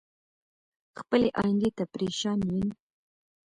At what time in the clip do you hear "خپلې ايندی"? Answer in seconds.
0.99-1.69